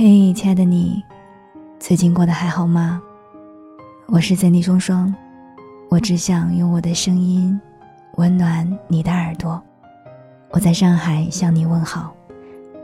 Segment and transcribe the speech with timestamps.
[0.00, 1.02] 嘿，亲爱的你，
[1.80, 3.02] 最近过得还好吗？
[4.06, 5.12] 我是三 D 双双，
[5.90, 7.60] 我只想用我的声音
[8.14, 9.60] 温暖你的耳朵。
[10.50, 12.14] 我在上海向你问好，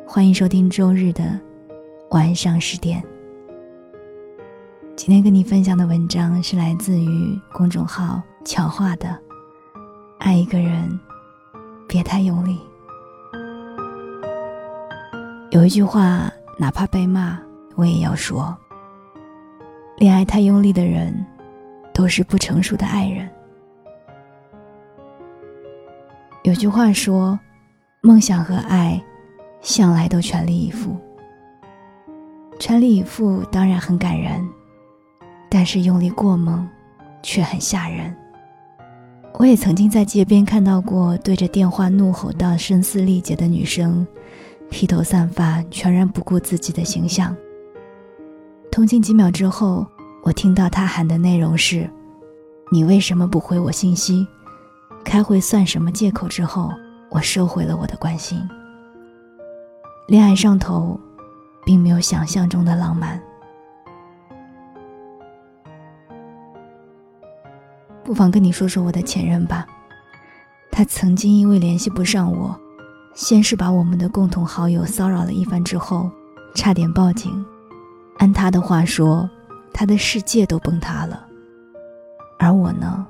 [0.05, 1.39] 欢迎收听周日的
[2.11, 3.01] 晚上十点。
[4.97, 9.17] 今天跟你分享的文章是来自于公众号“巧话”的，
[10.19, 10.99] 爱一个人，
[11.87, 12.59] 别太用力。
[15.53, 16.29] 有一句话。
[16.59, 17.39] 哪怕被骂，
[17.75, 18.57] 我也要说。
[19.97, 21.15] 恋爱太用力的人，
[21.93, 23.29] 都是不成熟的爱人。
[26.43, 27.39] 有句话说
[28.03, 29.03] ：“梦想和爱，
[29.61, 30.97] 向来都全力以赴。
[32.59, 34.41] 全力以赴当然很感人，
[35.49, 36.69] 但是用力过猛，
[37.23, 38.15] 却很吓人。”
[39.37, 44.07] 我也曾经在街边看到过对着电话怒吼到声嘶力竭的女生。
[44.71, 47.35] 披头散发，全然不顾自己的形象。
[48.71, 49.87] 通信几秒之后，
[50.25, 51.89] 我听到他喊的内容是
[52.73, 54.27] ：“你为什么不回我信息？
[55.05, 56.73] 开会算什么借口？”之后，
[57.11, 58.41] 我收回了我的关心。
[60.09, 60.99] 恋爱上头，
[61.65, 63.23] 并没有想象中的浪漫。
[68.03, 69.67] 不妨跟你说说我的前任吧，
[70.71, 72.61] 他曾经因为联系不上我。
[73.15, 76.11] 先是把我们的共同好友骚扰了一番之后，
[76.55, 77.45] 差点报警。
[78.19, 79.29] 按他的话说，
[79.73, 81.25] 他的世界都崩塌了。
[82.39, 83.07] 而我呢，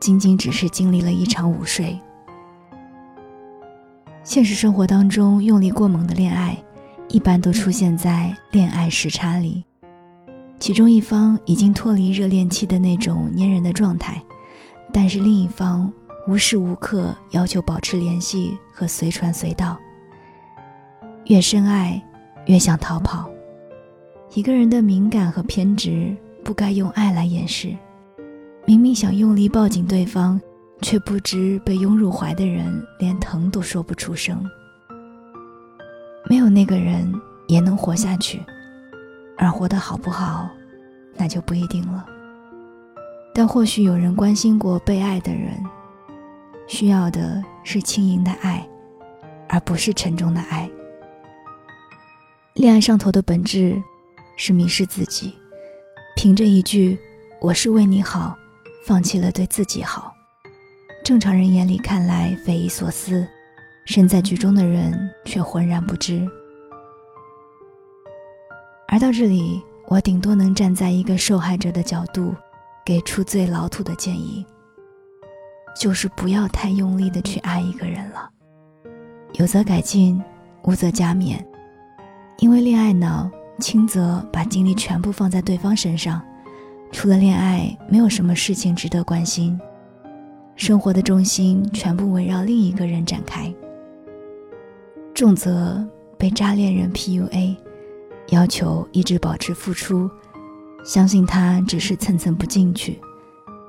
[0.00, 1.98] 仅仅只是经历了一场午睡。
[4.24, 6.56] 现实生活当中，用力过猛的恋爱，
[7.08, 9.62] 一般都出现在恋爱时差里，
[10.58, 14.22] 其中一方已经脱离热恋期的那种粘人的状态，
[14.92, 15.92] 但是另一方。
[16.30, 19.76] 无时无刻要求保持联系和随传随到。
[21.24, 22.00] 越深爱，
[22.46, 23.28] 越想逃跑。
[24.34, 27.76] 一个人的敏感和偏执，不该用爱来掩饰。
[28.64, 30.40] 明明想用力抱紧对方，
[30.80, 34.40] 却不知被拥入怀的人连疼都说不出声。
[36.28, 37.12] 没有那个人
[37.48, 38.40] 也能活下去，
[39.36, 40.48] 而活得好不好，
[41.16, 42.06] 那就不一定了。
[43.34, 45.60] 但或许有人关心过被爱的人。
[46.70, 48.64] 需要的是轻盈的爱，
[49.48, 50.70] 而不是沉重的爱。
[52.54, 53.82] 恋爱上头的本质
[54.36, 55.34] 是迷失自己，
[56.14, 56.96] 凭着一句
[57.42, 58.36] “我是为你好”，
[58.86, 60.14] 放弃了对自己好。
[61.02, 63.26] 正常人眼里看来匪夷所思，
[63.84, 66.24] 身在局中的人却浑然不知。
[68.86, 72.32] 而到这里，我顶多能站在一个受害者的角度，
[72.86, 74.46] 给出最老土的建议。
[75.74, 78.30] 就是不要太用力的去爱一个人了，
[79.34, 80.22] 有则改进，
[80.64, 81.38] 无则加勉。
[82.38, 86.20] 因为恋爱脑，轻则把精力全部放在对方身上，
[86.90, 89.58] 除了恋爱，没有什么事情值得关心，
[90.56, 93.52] 生活的重心全部围绕另一个人展开。
[95.14, 95.86] 重则
[96.18, 97.56] 被渣恋人 PUA，
[98.28, 100.10] 要求一直保持付出，
[100.84, 102.98] 相信他只是蹭蹭不进去。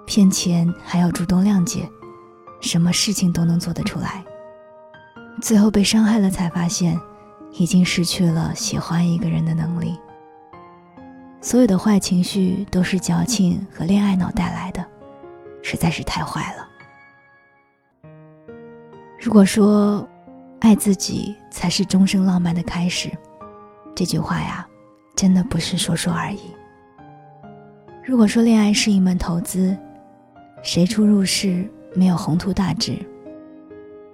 [0.06, 1.90] 骗钱还要主动谅解，
[2.62, 4.24] 什么事情都能做得出来。
[5.42, 7.00] 最后被伤害了，才发现
[7.54, 9.98] 已经失去了喜欢一个人的能力。
[11.40, 14.86] 所有的坏情绪都是矫情和恋爱脑带来的，
[15.64, 16.68] 实在是太坏了。
[19.20, 20.08] 如果说
[20.60, 23.10] 爱自己才是终生浪漫的开始，
[23.96, 24.68] 这句话呀，
[25.16, 26.40] 真的不是说说而已。
[28.04, 29.76] 如果说恋爱是一门投资，
[30.64, 32.96] 谁初入世没有宏图大志？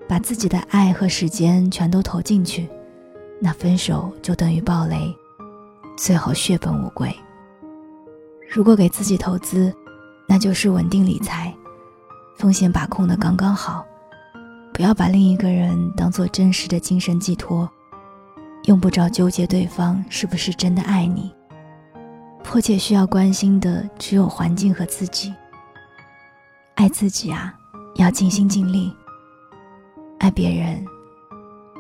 [0.08, 2.70] 把自己的爱和时间全都投进去，
[3.42, 5.14] 那分手就等于暴雷，
[5.98, 7.14] 最后血本无归。
[8.50, 9.76] 如果给自己投资，
[10.26, 11.54] 那就是稳定理财，
[12.38, 13.86] 风险把控的刚刚好，
[14.74, 17.70] 不要把另一个人当做真实的精神寄托，
[18.64, 21.30] 用不着纠结对方是不是真的爱你。
[22.42, 25.34] 迫切需要关心的只有环境和自己。
[26.78, 27.52] 爱自己啊，
[27.96, 28.96] 要尽心尽力。
[30.20, 30.86] 爱别人，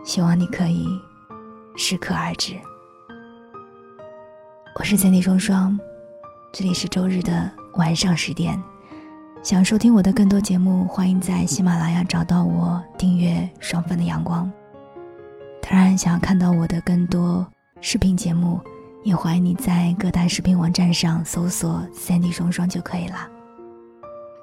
[0.03, 0.87] 希望你可以
[1.75, 2.55] 适可而止。
[4.79, 5.79] 我是三 D 双双，
[6.51, 8.59] 这里是周日的晚上十点。
[9.43, 14.45] 想收听我的更多节目，欢迎在喜马拉雅找到我，订阅《双份的阳光》。
[15.61, 17.45] 当然，想要看到我的更多
[17.81, 18.59] 视频节目，
[19.03, 23.36] 也欢迎你在各大视频网站上搜索“三 D 双双”就可以了。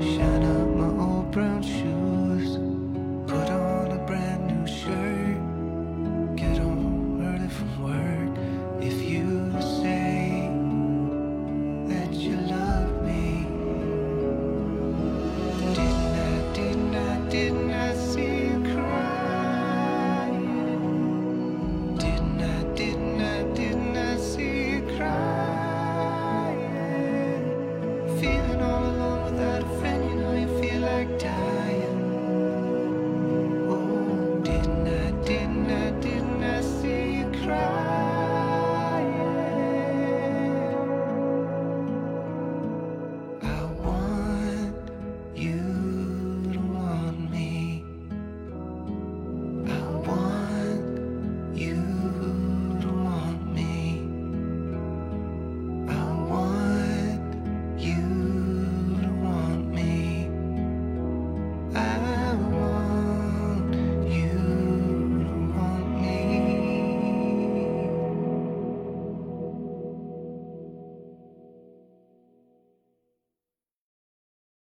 [0.00, 0.37] shine.